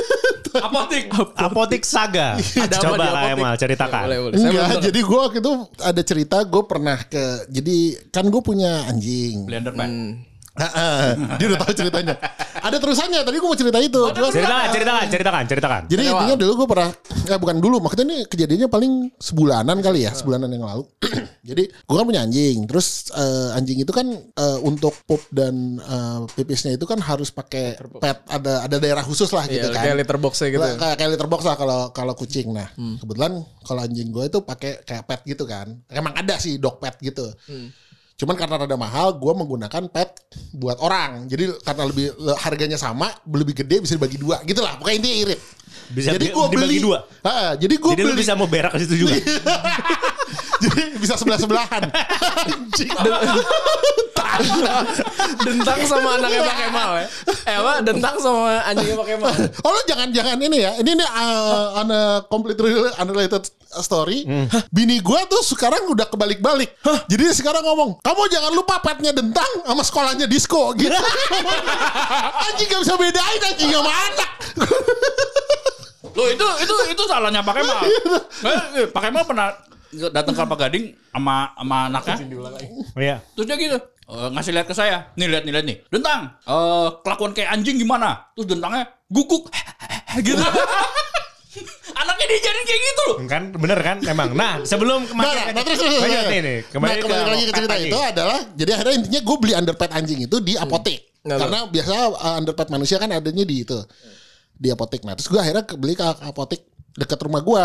[0.66, 1.04] Apotik.
[1.38, 2.34] Apotik Saga.
[2.38, 3.22] Ada Coba Kak?
[3.34, 4.02] Kemal ceritakan.
[4.06, 4.36] Boleh, boleh.
[4.38, 7.76] Saya Enggak, jadi gue waktu itu ada cerita gue pernah ke jadi
[8.10, 9.46] kan gue punya anjing.
[9.46, 10.26] Blender Pan.
[10.50, 11.04] Heeh,
[11.36, 12.14] Dia udah tahu ceritanya.
[12.60, 13.20] Ada terusannya.
[13.22, 14.02] Tadi gue mau cerita itu.
[14.02, 15.82] Cuman- Ceritakan, ceritakan, ceritakan, ceritakan.
[15.86, 16.90] jadi intinya dulu gue pernah,
[17.24, 20.84] eh bukan dulu, maksudnya ini kejadiannya paling sebulanan kali ya, sebulanan yang lalu.
[21.48, 26.18] jadi gue kan punya anjing, terus eh, anjing itu kan eh, untuk pup dan eh,
[26.34, 29.82] pipisnya itu kan harus pakai pet, ada ada daerah khusus lah gitu Iya, kan.
[29.82, 30.58] kayak litter box gitu.
[30.58, 32.50] Lah, kayak kayak litter box lah kalau kalau kucing.
[32.50, 33.32] Nah, kebetulan
[33.62, 35.70] kalau anjing gue itu pakai kayak pet gitu kan.
[35.86, 37.30] Emang ada sih dog pet gitu.
[38.20, 40.12] Cuman karena rada mahal, gue menggunakan pet
[40.52, 41.24] buat orang.
[41.24, 44.44] Jadi karena lebih le- harganya sama, lebih gede bisa dibagi dua.
[44.44, 44.76] Gitu lah.
[44.76, 45.40] Pokoknya intinya irit.
[45.88, 47.00] Bisa jadi di- gue beli dua?
[47.24, 48.20] Ha, jadi gue Jadi lu beli.
[48.20, 49.16] bisa mau berak ke situ juga.
[50.60, 51.88] Jadi bisa sebelah-sebelahan.
[52.44, 52.92] Anjing.
[55.40, 57.06] Dentang sama anaknya Pak Kemal ya.
[57.48, 57.72] Eh apa?
[57.84, 59.32] Dentang sama anjingnya Pak Kemal.
[59.64, 60.72] Oh lo jangan-jangan ini ya.
[60.80, 63.44] Ini nih uh, on a complete rel- unrelated
[63.80, 64.26] story.
[64.26, 66.76] Hah, Bini gue tuh sekarang udah kebalik-balik.
[67.06, 70.90] Jadi dia sekarang ngomong, kamu jangan lupa petnya dentang sama sekolahnya disco gitu.
[72.50, 74.30] anjing gak bisa bedain anjing sama anak.
[76.10, 77.80] Loh itu itu itu salahnya Pak Kemal.
[78.74, 79.54] Eh, Pak Kemal pernah
[80.08, 82.16] datang ke Pak Gading sama sama anaknya.
[82.94, 83.16] Iya.
[83.32, 85.10] Terus dia gitu eh, ngasih lihat ke saya.
[85.14, 85.76] Nih lihat nih lihat nih.
[85.88, 88.30] Dentang, eh, kelakuan kayak anjing gimana?
[88.32, 89.50] Terus dentangnya guguk
[90.26, 90.38] gitu.
[91.92, 93.16] Anaknya diajarin kayak gitu loh.
[93.26, 94.30] Kan bener kan emang.
[94.32, 96.30] Nah sebelum Nah, kemarin nah, nah, terus, terus, Lanjut terus.
[96.30, 96.56] nih, nih.
[96.56, 100.20] Nah, Kembali, kembali lagi ke cerita itu adalah jadi akhirnya intinya gue beli underpad anjing
[100.22, 100.98] itu di apotek.
[101.20, 103.78] Nah, Karena biasa uh, underpad manusia kan adanya di itu.
[104.54, 105.02] Di apotek.
[105.02, 106.62] Nah, terus gue akhirnya ke- beli ke apotek
[106.94, 107.64] dekat rumah gue.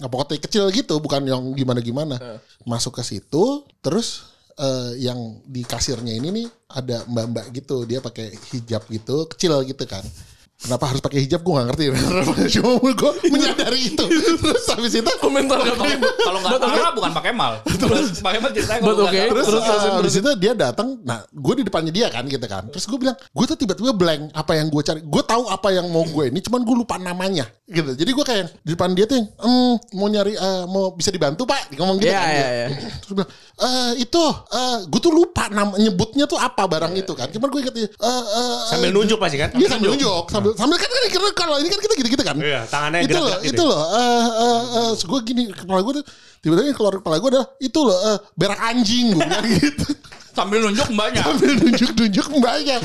[0.00, 2.16] Apotek kecil gitu, bukan yang gimana-gimana.
[2.64, 4.24] Masuk ke situ, terus
[4.56, 9.84] eh, yang di kasirnya ini nih ada mbak-mbak gitu, dia pakai hijab gitu, kecil gitu
[9.84, 10.04] kan.
[10.60, 11.84] Kenapa harus pakai hijab gue gak ngerti.
[12.60, 14.04] Cuma gue menyadari itu.
[14.04, 15.88] Terus habis itu Komentar Kalau
[16.20, 17.52] kalau nggak salah bukan Pak Kemal.
[17.64, 19.24] Terus Pak Kemal ceritanya kalau okay.
[19.24, 22.28] salah- Terus, Terus, uh, terus, habis itu dia datang, nah gue di depannya dia kan
[22.28, 22.68] gitu kan.
[22.68, 25.00] Terus gue bilang, gue tuh tiba-tiba blank apa yang gue cari.
[25.00, 27.96] Gue tahu apa yang mau gue ini, cuman gue lupa namanya gitu.
[27.96, 31.46] Jadi gue kayak di depan dia tuh yang, "Em, mau nyari, eh, mau bisa dibantu
[31.46, 31.70] pak?
[31.70, 32.28] Dia ngomong gitu Iya, kan.
[32.28, 32.50] iya, dia.
[32.52, 32.66] iya.
[33.00, 37.30] Terus bilang, eh itu, eh, gue tuh lupa nama nyebutnya tuh apa barang itu kan.
[37.30, 39.48] Cuman gue inget, eh, eh, Sambil nunjuk pasti kan?
[39.54, 42.36] Iya sambil nunjuk, sambil, sambil kan kan karena kalau ini kan kita gitu-gitu kan.
[42.38, 43.82] Iya, tangannya itu loh, gitu itu loh.
[43.94, 46.04] Eh eh eh gue gini kepala gue tuh
[46.40, 49.86] tiba-tiba yang keluar kepala gue adalah itu loh eh, berak anjing gue bilang gitu.
[50.30, 51.22] sambil nunjuk mbaknya.
[51.26, 52.76] Sambil nunjuk-nunjuk mbaknya.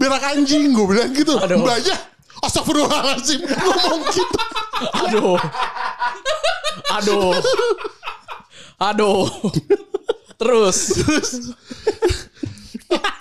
[0.00, 1.34] berak anjing gue bilang gitu.
[1.36, 1.60] Aduh.
[1.60, 1.96] Mbaknya
[2.40, 4.38] Astagfirullahaladzim ngomong gitu.
[5.04, 5.36] Aduh.
[6.96, 7.32] Aduh.
[8.80, 9.28] Aduh.
[10.40, 10.78] Terus.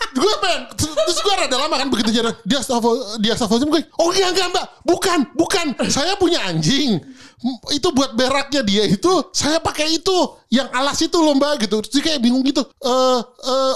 [0.10, 4.10] Gue pengen terus gue rada lama kan begitu jalan dia astagfirullah dia astagfirullahaladzim gue oh
[4.10, 5.68] enggak enggak mbak bukan bukan.
[5.88, 6.98] Saya punya anjing.
[7.72, 10.18] Itu buat beraknya dia itu saya pakai itu
[10.52, 11.80] yang alas itu loh mbak gitu.
[11.86, 12.66] Terus dia kayak bingung gitu.
[12.84, 13.76] Eh eh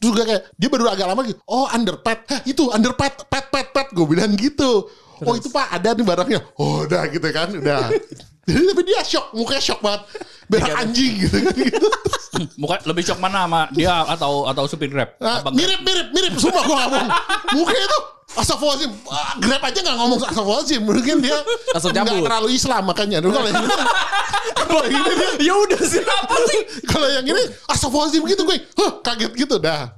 [0.00, 1.38] terus gue kayak dia baru agak lama gitu.
[1.44, 4.88] Oh underpad Hah, itu underpad pet pet pet gue bilang gitu.
[5.22, 6.40] Oh itu pak ada nih barangnya.
[6.58, 7.90] Oh udah gitu kan udah.
[8.48, 10.02] Jadi tapi dia shock mukanya shock banget
[10.52, 11.88] berak anjing gitu kan gitu.
[12.60, 15.16] Muka lebih shock mana sama dia atau atau supir Grab?
[15.20, 17.08] Nah, mirip mirip mirip sumpah gue ngomong
[17.56, 21.36] mukanya tuh Astagfirullahradzim Ah, Grab aja gak ngomong Astagfirullahradzim Mungkin dia
[21.70, 22.24] Langsung nggak cabut.
[22.24, 23.68] terlalu Islam makanya Dulu kalau yang ini
[24.62, 26.60] Kalau yang ini dia ya udah sih apa sih?
[26.84, 29.92] Kalau yang ini Astagfirullahradzim gitu gue Huh kaget gitu dah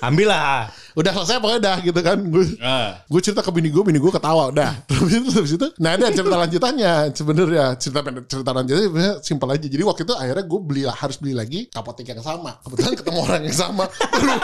[0.00, 0.68] Ambil lah.
[0.92, 3.04] Udah selesai pokoknya dah gitu kan Gue Ah.
[3.04, 4.72] gue cerita ke bini gue, bini gue ketawa udah.
[4.88, 9.66] Terus itu habis itu, nah ada cerita lanjutannya sebenarnya cerita cerita lanjutannya sebenarnya simpel aja.
[9.68, 12.58] Jadi waktu itu akhirnya gue beli harus beli lagi apotek yang sama.
[12.60, 13.84] Kebetulan ketemu orang yang sama.
[14.08, 14.34] Baru,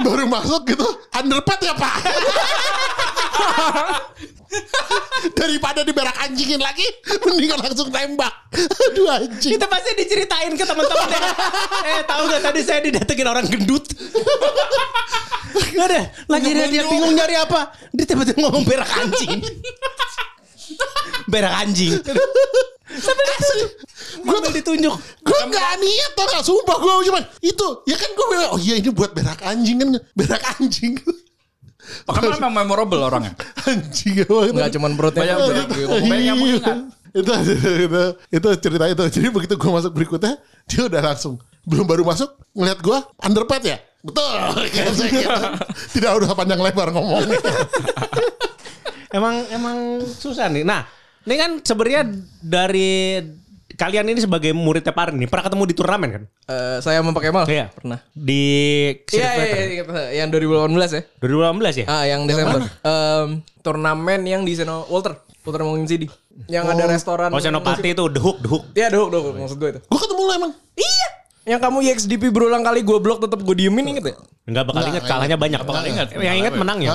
[0.00, 1.94] baru masuk gitu, underpad ya pak.
[5.40, 6.84] Daripada diberak anjingin lagi,
[7.22, 8.32] mendingan langsung tembak.
[8.90, 9.52] Aduh anjing.
[9.56, 11.20] Kita pasti diceritain ke teman-teman ya.
[11.94, 13.86] eh tahu gak tadi saya didatengin orang gendut.
[15.76, 16.10] Gak ada.
[16.26, 17.70] Lagi dia, dia bingung nyari apa.
[17.94, 19.38] Dia tiba-tiba ngomong berak anjing.
[21.30, 21.94] berak anjing.
[22.90, 23.70] Sampai ditunjuk.
[24.20, 24.94] Gue ditunjuk.
[25.22, 28.82] Gue gak niat tau gak Sumpah gue cuma Itu Ya kan gue bilang Oh iya
[28.82, 30.98] ini buat berak anjing kan Berak anjing
[32.06, 33.32] Kemal memang memorable orangnya.
[33.68, 34.52] Anjing banget.
[34.52, 35.20] Enggak cuman perutnya.
[35.22, 35.38] Banyak-
[36.00, 36.78] Banyak- yang mengingat.
[37.10, 37.32] itu,
[37.82, 39.04] itu, itu cerita itu.
[39.10, 43.78] Jadi begitu gue masuk berikutnya, dia udah langsung belum baru masuk ngeliat gue underpad ya.
[44.00, 44.32] Betul.
[45.94, 47.36] Tidak udah panjang lebar ngomongnya.
[49.10, 50.62] Emang emang susah nih.
[50.62, 50.86] Nah,
[51.26, 52.02] ini kan sebenarnya
[52.40, 53.18] dari
[53.80, 56.22] kalian ini sebagai muridnya Parin nih pernah ketemu di turnamen kan?
[56.44, 57.48] Eh, saya mau pakai mal.
[57.48, 57.72] Iya.
[57.72, 58.04] Pernah.
[58.12, 58.44] Di
[59.08, 59.86] Iya, iya, iya, ingat.
[60.12, 61.02] yang 2018 ya.
[61.24, 61.86] 2018 ya?
[61.88, 62.60] Ah, yang Desember.
[62.84, 65.16] Em, turnamen yang di Seno Walter,
[65.48, 66.12] Walter Mongin City.
[66.52, 67.28] Yang ada restoran.
[67.32, 68.64] Oh Senopati itu The Hook, The Hook.
[68.76, 69.80] Iya, dok, dok, maksud gue itu.
[69.80, 70.52] Gue ketemu lo emang.
[70.76, 71.08] Iya.
[71.56, 74.16] Yang kamu IXDP berulang kali gue blok tetap gue diemin inget ya?
[74.44, 75.60] Enggak bakal ingat kalahnya banyak.
[75.64, 76.08] bakal ingat.
[76.12, 76.92] Yang ingat menang ya.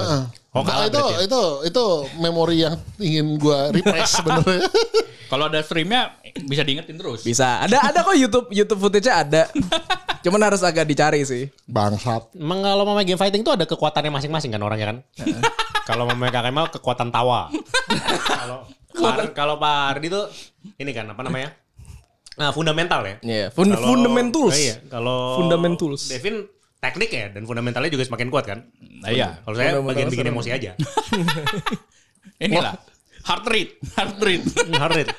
[0.56, 1.28] Oh kalah itu, berarti ya?
[1.28, 4.63] itu itu memori yang ingin gue refresh sebenarnya.
[5.32, 6.15] Kalau ada streamnya
[6.48, 7.28] bisa diingetin terus.
[7.28, 7.60] Bisa.
[7.60, 9.44] Ada ada kok YouTube YouTube footage-nya ada.
[10.24, 11.52] Cuman harus agak dicari sih.
[11.68, 12.32] Bangsat.
[12.39, 14.98] Emang kalau mau main game fighting itu ada kekuatannya masing-masing kan orangnya kan?
[15.89, 17.52] kalau mau main Kak Kemal kekuatan tawa.
[18.24, 18.58] Kalau
[19.36, 20.32] kalau Pak Ardi tuh
[20.80, 21.52] ini kan apa namanya?
[22.36, 23.15] Nah, fundamental ya.
[23.24, 24.56] Iya, fun- Kalau- fundamentals.
[24.56, 26.12] Oh iya, kalau Fundamentals.
[26.12, 26.48] Devin
[26.86, 28.69] teknik ya dan fundamentalnya juga semakin kuat kan?
[29.02, 29.41] Nah, iya.
[29.41, 30.71] Kalau saya bagian bikin emosi aja.
[32.45, 32.78] Inilah.
[33.26, 34.45] Heart rate, heart rate.
[34.82, 35.12] Heart rate.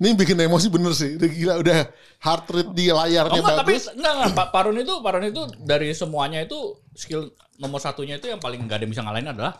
[0.00, 1.16] Ini bikin emosi bener sih.
[1.16, 1.78] Udah gila udah
[2.20, 3.84] heart rate di Oh, layarnya enggak, tapi bagus.
[3.92, 4.32] enggak, enggak.
[4.36, 6.56] Pak Parun itu Parun itu dari semuanya itu
[6.96, 9.52] skill nomor satunya itu yang paling nggak ada yang bisa ngalahin adalah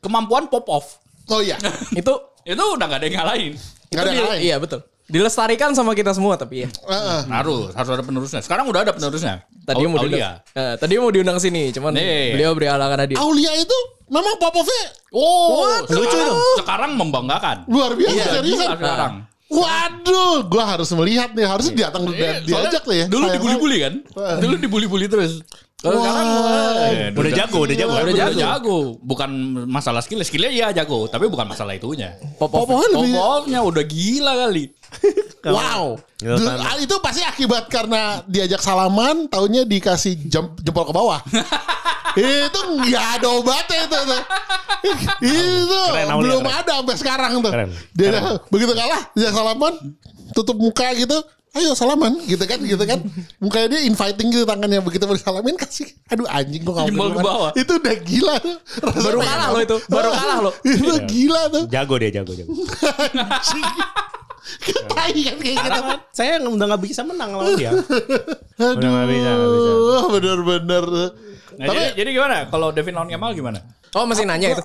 [0.00, 0.86] kemampuan pop off.
[1.28, 1.56] Oh iya.
[2.00, 2.12] Itu
[2.42, 3.52] Itu udah nggak ada yang ngalahin.
[3.92, 4.40] Nggak ada yang lain.
[4.42, 4.80] Iya betul.
[5.04, 6.68] Dilestarikan sama kita semua tapi ya.
[6.68, 7.20] Heeh.
[7.28, 8.40] Harus, harus ada penerusnya.
[8.40, 9.42] Sekarang udah ada penerusnya.
[9.62, 10.08] Tadi mau Aulia.
[10.08, 10.34] diundang.
[10.52, 12.32] Eh, tadi mau diundang sini, cuman Nih.
[12.32, 13.16] beliau beri halangan hadir.
[13.18, 16.38] Aulia itu memang Popovnya Oh, Lucu sekarang, itu.
[16.58, 17.56] sekarang membanggakan.
[17.66, 18.64] luar biasa Iya, seriusan.
[18.64, 19.14] gila sekarang.
[19.52, 21.44] Waduh, gua harus melihat nih.
[21.44, 23.04] Harusnya datang Iya, di diajak tuh ya.
[23.04, 23.94] Dulu dibully-bully kan?
[24.40, 25.44] Dulu dibully-bully terus.
[25.82, 26.04] Kalau Wah.
[26.06, 26.28] sekarang
[26.94, 27.92] eh, Udah jago, udah jago.
[27.98, 28.38] Udah, jago.
[28.38, 28.78] jago.
[29.02, 29.30] Bukan
[29.66, 32.14] masalah skill, skillnya iya jago, tapi bukan masalah itunya.
[32.38, 34.70] Pop Popovnya udah gila kali.
[35.42, 35.98] Wow.
[36.38, 41.18] Ah, itu pasti akibat karena diajak salaman, taunya dikasih jam, jempol ke bawah.
[42.14, 43.98] itu nggak ada obatnya itu.
[44.06, 44.22] tuh.
[45.34, 46.58] itu Keren, belum keren.
[46.62, 47.50] ada sampai sekarang tuh.
[47.50, 47.74] Keren.
[47.90, 49.74] Dia dah- begitu kalah, dia salaman,
[50.30, 51.18] tutup muka gitu.
[51.52, 52.96] Ayo salaman gitu kan gitu kan
[53.36, 57.20] mukanya dia inviting gitu tangannya begitu mau disalamin kasih aduh anjing gua Jempol mau ke
[57.20, 57.50] bawah.
[57.52, 60.50] itu udah gila tuh Rasanya Baru kalah lo itu, baru kalah lo.
[60.64, 62.52] itu gila tuh Jago dia, jago, jago.
[64.88, 67.70] tai kan kayak gitu Karena saya udah nggak bisa menang lawan dia.
[68.58, 69.70] Udah nggak bisa, nggak bisa.
[69.70, 70.84] Aduh, bener-bener.
[71.52, 72.36] Nah, jadi, jadi gimana?
[72.48, 73.58] Kalau Devin lawan Kemal gimana?
[73.92, 74.64] Oh masih nanya itu.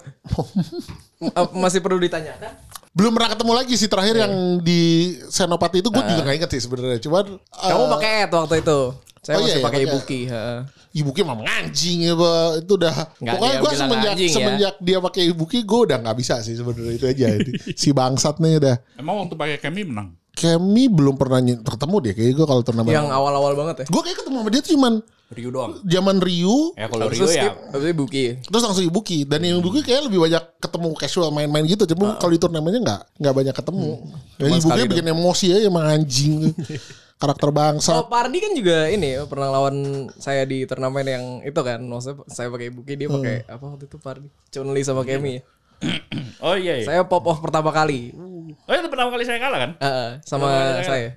[1.58, 2.54] Masih perlu ditanyakan?
[2.97, 4.81] Belum pernah ketemu lagi sih terakhir yang di
[5.29, 6.97] Senopati itu gue juga gak inget sih sebenarnya.
[6.97, 8.79] Cuman Kamu eh, pakai ad waktu itu.
[9.21, 10.19] Saya Oh, iya, masih iya, pakai ibuki.
[10.25, 10.60] heeh.
[10.95, 12.13] Ibuki memang anjing ya.
[12.57, 14.33] Itu udah Nggak pokoknya gue semenjak anjing ya.
[14.33, 17.27] semenjak dia pakai Ibuki gue udah nggak bisa sih sebenarnya itu aja.
[17.81, 18.75] si bangsat nih udah.
[18.95, 20.17] Emang waktu pakai Kemi menang?
[20.38, 22.93] Kemi belum pernah ketemu dia kayak gue kalau turnamen.
[22.93, 23.86] Yang awal-awal banget ya.
[23.89, 24.93] Gue kayak ketemu sama dia tuh cuman
[25.28, 25.73] Ryu doang.
[25.84, 28.26] zaman Ryu Ya kalau Rio itu ya itu ibuki.
[28.39, 32.32] terus langsung Ibuki dan yang Ibuki kayak lebih banyak ketemu casual main-main gitu cuma kalau
[32.32, 33.89] di turnamennya nggak nggak banyak ketemu.
[34.38, 36.54] Ya, Cuma Ibuki bikin emosi aja emang anjing
[37.19, 37.97] karakter bangsa.
[37.97, 39.76] Oh, Pardi kan juga ini pernah lawan
[40.15, 41.82] saya di turnamen yang itu kan.
[41.82, 44.30] Maksudnya saya pakai ibuki dia pakai apa waktu itu Pardi?
[44.47, 45.41] Chunli sama Kemi.
[45.41, 45.57] ya.
[46.39, 46.85] Oh iya iya.
[46.85, 48.13] Saya pop off pertama kali.
[48.59, 49.71] Oh itu pertama kali saya kalah kan?
[49.77, 51.09] Heeh, sama kali saya.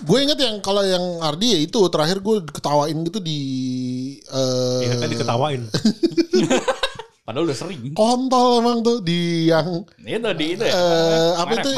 [0.00, 3.40] Gue inget yang kalau yang Ardi ya itu terakhir gue ketawain gitu di
[4.24, 5.62] eh Iya kan diketawain.
[7.26, 7.92] Padahal udah sering.
[7.92, 10.72] kontol emang tuh di yang Itu di itu ya.
[10.72, 11.70] eh apa Marep, itu?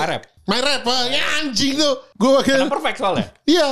[0.42, 0.80] Marep.
[0.82, 1.94] Ah, ya anjing tuh.
[2.14, 3.26] Gue pakai perfect soalnya.
[3.44, 3.66] Iya,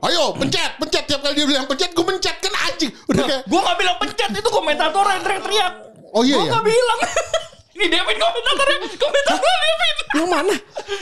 [0.00, 2.90] ayo pencet, pencet tiap kali dia bilang pencet, gue pencet kan anjing.
[3.06, 5.72] Udah kayak, Gue gak bilang pencet itu komentator yang teriak-teriak.
[6.10, 6.52] oh iya Gue ya.
[6.52, 6.98] gak bilang.
[7.74, 8.78] Ini Devin komentatornya.
[8.94, 9.96] Komentatornya Devin.
[10.14, 10.54] Yang mana?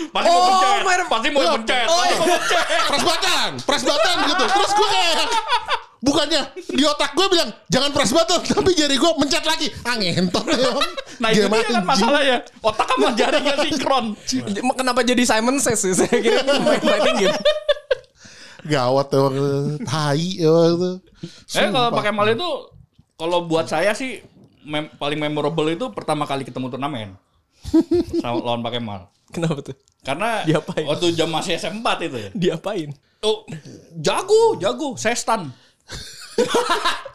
[0.08, 0.80] Pasti mau Oh, pencet.
[0.82, 1.06] Marep.
[1.06, 1.52] Pasti mau Iya.
[1.54, 1.86] pencet.
[1.86, 2.16] Oh, Pasti iya.
[2.16, 2.64] mau pencet.
[2.88, 4.44] Press button, press button gitu.
[4.48, 5.16] Terus gue kayak
[6.02, 9.68] bukannya di otak gue bilang jangan press button, tapi jari gue mencet lagi.
[9.82, 10.70] Ah ngentot ya.
[11.18, 11.84] Nah itu dia kan anjing.
[11.84, 12.36] masalahnya.
[12.58, 14.04] Otak sama jarinya sinkron.
[14.72, 15.92] Kenapa jadi Simon Says sih?
[15.92, 17.36] Saya kira ini main fighting game.
[18.62, 19.34] Gawat emang
[19.82, 20.96] tai emang tuh.
[21.52, 22.50] Eh kalau pakai mal itu
[23.12, 24.22] kalau buat saya sih
[24.62, 27.14] mem- paling memorable itu pertama kali ketemu turnamen
[28.22, 29.06] sama lawan pakai mal.
[29.28, 29.76] Kenapa tuh?
[30.02, 30.84] Karena Diapain?
[30.84, 32.30] waktu jam masih SM4 itu ya.
[32.34, 32.90] Diapain?
[33.22, 33.46] Oh,
[33.94, 34.94] jago, jago.
[34.94, 35.48] Saya stun.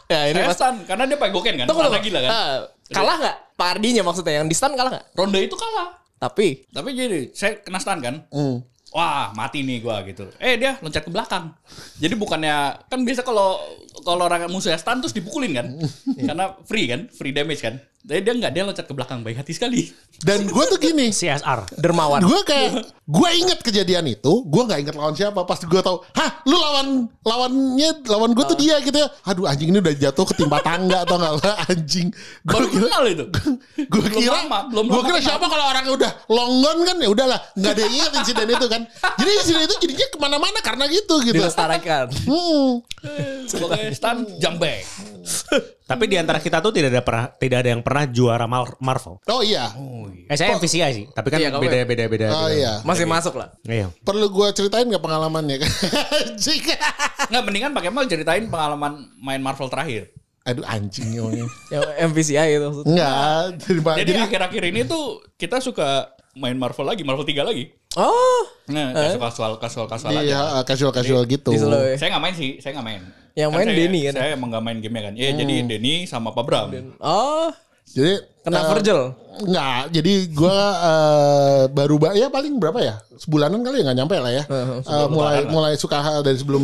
[0.08, 1.66] Ya ini Saya pas karena dia pakai goken kan.
[1.68, 2.08] Tunggu, Karena tunggu.
[2.08, 2.32] gila kan.
[2.32, 2.56] Ah,
[2.88, 3.38] kalah nggak?
[3.60, 5.06] Pardinya maksudnya yang di stun kalah nggak?
[5.12, 6.00] Ronde itu kalah.
[6.16, 8.24] Tapi Tapi jadi saya kena stun kan.
[8.32, 8.64] Hmm.
[8.96, 10.32] Wah mati nih gua gitu.
[10.40, 11.52] Eh dia loncat ke belakang.
[12.00, 13.60] Jadi bukannya kan biasa kalau
[14.06, 15.68] kalau orang musuhnya stun terus dipukulin kan.
[16.28, 17.84] Karena free kan, free damage kan.
[18.08, 19.92] Tapi dia nggak dia loncat ke belakang baik hati sekali.
[20.24, 21.76] Dan gue tuh gini, CSR.
[21.76, 22.24] dermawan.
[22.24, 25.44] gue kayak gue inget kejadian itu, gue nggak inget lawan siapa.
[25.44, 29.12] Pas gue tahu, hah, lu lawan lawannya lawan gue tuh dia gitu ya.
[29.28, 32.08] Aduh anjing ini udah jatuh ketimpa tangga atau nggak lah anjing.
[32.48, 33.26] Gue Baru kira, kenal itu.
[33.92, 34.40] gue kira,
[34.72, 38.12] gue kira siapa kalau orang udah long gone kan ya udahlah, nggak ada yang inget
[38.24, 38.82] insiden itu kan.
[39.20, 41.44] Jadi insiden itu jadinya ke mana-mana karena gitu gitu.
[41.44, 42.08] dilestarikan.
[42.24, 42.88] Hmm.
[43.52, 44.88] Pokoknya stun jump back.
[45.92, 49.24] Tapi di antara kita tuh tidak ada pernah tidak ada yang pernah juara Mar- Marvel.
[49.24, 49.72] Oh iya,
[50.28, 51.86] Eh saya MVCI sih, tapi kan Iya, kamu beda ya.
[51.88, 52.26] beda beda.
[52.28, 52.56] oh beda.
[52.56, 52.74] iya.
[52.84, 53.56] Masih masuk lah.
[53.64, 53.88] Iya.
[54.04, 55.72] Perlu gue ceritain nggak pengalamannya kan?
[56.20, 56.62] Anjing.
[57.32, 60.12] Nggak mendingan pakai mal ceritain pengalaman main Marvel terakhir.
[60.48, 61.44] Aduh anjing emangnya.
[61.76, 62.70] Yang MVCI itu.
[62.88, 66.08] Enggak, jadi, Jadi akhir-akhir ini tuh kita suka
[66.40, 67.68] main Marvel lagi, Marvel 3 lagi.
[67.98, 70.22] Oh, Nah, kayak casual casual casual aja.
[70.22, 71.50] Iya, casual casual gitu.
[71.50, 71.96] di ya.
[71.98, 73.02] Saya nggak main sih, saya nggak main.
[73.38, 74.14] Yang main saya, Denny kan?
[74.18, 75.14] Saya emang nggak main gamenya kan.
[75.14, 76.68] Iya, jadi Denny sama Pak Bram.
[76.98, 77.54] Oh,
[77.94, 79.02] Jadi kena eh, Virgil.
[79.46, 82.98] Enggak, jadi gua eh, baru ba ya paling berapa ya?
[83.22, 84.44] Sebulanan kali ya nggak nyampe lah ya.
[84.82, 86.64] Eh, mulai mulai suka dari sebelum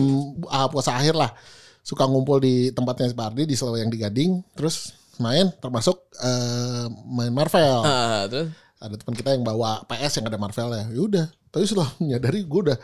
[0.49, 1.29] ah, puasa akhir lah.
[1.85, 6.89] Suka ngumpul di tempatnya si Pardi di Selawe yang di Gading, terus main termasuk eh,
[7.05, 7.85] main Marvel.
[7.85, 8.49] Ah, terus
[8.83, 10.83] ada teman kita yang bawa PS yang ada Marvel ya.
[10.91, 11.25] Ya udah.
[11.53, 12.77] Tapi setelah menyadari gue udah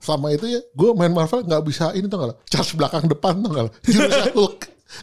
[0.00, 3.36] selama itu ya gue main Marvel nggak bisa ini tau gak lo charge belakang depan
[3.44, 4.58] tau gak lo jurusnya Hulk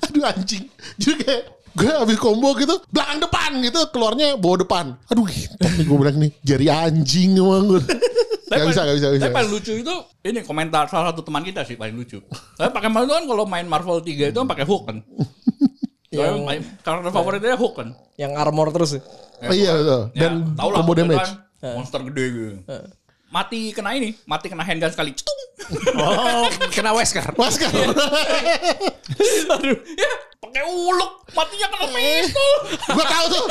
[0.09, 0.63] aduh anjing
[0.97, 1.43] jadi kayak
[1.77, 5.29] gue habis combo gitu belakang depan gitu keluarnya bawa depan aduh
[5.61, 7.81] tapi gue bilang nih jari anjing emang gue
[8.47, 11.43] gak bisa gak bisa gak bisa Tapi paling lucu itu ini komentar salah satu teman
[11.43, 12.23] kita sih paling lucu.
[12.55, 14.97] Tapi pakai Marvel kan kalau main Marvel 3 itu kan pakai Hulk kan.
[16.15, 17.89] Yang karakter favoritnya Hulk kan.
[18.15, 18.95] Yang armor terus.
[18.95, 19.01] ya.
[19.51, 22.55] Oh, iya betul dan Ya, tau lah, combo Hulk itu damage kan monster gede gitu.
[23.27, 25.11] Mati kena ini, mati kena handgun sekali.
[25.11, 25.35] Cetung.
[25.99, 27.27] Oh, kena Wesker.
[27.35, 32.51] Masker Aduh, ya pakai uluk, matinya kena pistol.
[32.87, 33.43] gue tahu tuh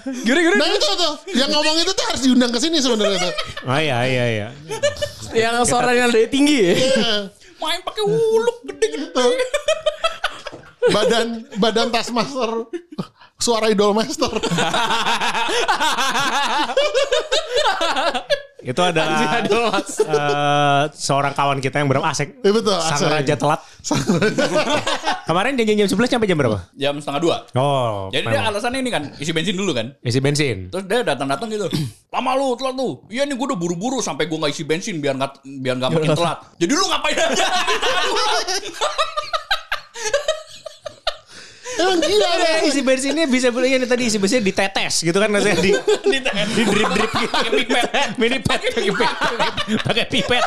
[0.00, 0.56] Gini-gini.
[0.58, 3.32] nah itu tuh yang ngomong itu tuh harus diundang ke sini sebenarnya tuh
[3.68, 4.48] Oh iya iya iya.
[5.30, 6.74] Yang suaranya dari tinggi ya.
[7.60, 9.26] Main pakai uluk gede-gede.
[10.90, 12.66] badan badan Taskmaster
[13.40, 14.30] suara idol master
[18.60, 22.44] Itu adalah eh, seorang kawan kita yang bernama Asek.
[22.44, 23.08] Iya, betul, Sang Asek.
[23.08, 23.60] Raja Telat.
[25.24, 26.58] Kemarin janjian jam 11 sampai jam berapa?
[26.76, 27.36] Jam setengah dua.
[27.56, 28.52] Oh, Jadi dia memang.
[28.52, 29.96] alasannya ini kan, isi bensin dulu kan.
[30.04, 30.68] isi bensin.
[30.68, 31.72] Terus dia datang-datang gitu.
[32.12, 33.00] Lama lu telat lu.
[33.08, 36.12] Iya nih gue udah buru-buru sampai gue nggak isi bensin biar nggak biar nggak makin
[36.12, 36.38] telat.
[36.60, 37.46] Jadi lu ngapain aja?
[41.80, 42.56] Emang gila deh.
[42.68, 45.70] isi bensinnya bisa beli ini tadi isi bensinnya ditetes gitu kan maksudnya di
[46.12, 46.18] di
[46.54, 47.30] di drip drip gitu.
[47.30, 47.84] Pakai pipet.
[48.20, 49.12] mini pet pakai pipet.
[49.82, 50.42] pakai pipet.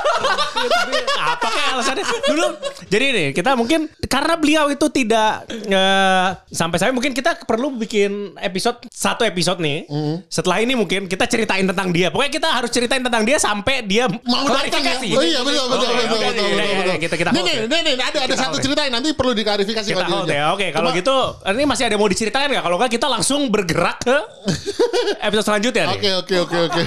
[1.19, 2.03] Apa kayak alasannya?
[2.29, 2.45] Dulu
[2.87, 8.37] jadi nih kita mungkin karena beliau itu tidak eh, sampai saya mungkin kita perlu bikin
[8.39, 9.89] episode satu episode nih.
[10.29, 12.13] Setelah ini mungkin kita ceritain tentang dia.
[12.13, 14.93] Pokoknya kita harus ceritain tentang dia sampai dia mau datang ya?
[14.93, 15.07] klarifikasi.
[15.17, 17.55] oh iya betul betul Oke, betul betul iya, iya, betul betul kita kita nih nih
[17.55, 17.79] ya.
[17.83, 18.61] nih ada ada satu ya.
[18.63, 20.97] cerita yang nanti perlu diklarifikasi kita kalau hold ya oke kalau Cuma-
[21.51, 24.17] ini masih ada yang mau diceritakan nggak kalau nggak kita langsung bergerak ke
[25.27, 26.81] episode selanjutnya nih oke oke oke oke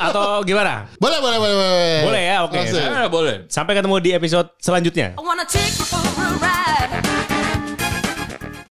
[0.00, 2.56] atau gimana boleh boleh boleh boleh Boleh ya, oke.
[2.56, 2.80] Langsung.
[2.80, 3.36] Eh, boleh.
[3.48, 6.63] sampai ketemu di episode selanjutnya I wanna take you for a ride.